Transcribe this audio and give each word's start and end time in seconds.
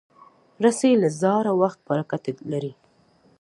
رسۍ 0.63 0.93
له 1.01 1.09
زاړه 1.21 1.51
وخت 1.61 1.79
برکته 1.87 2.31
لري. 2.51 2.73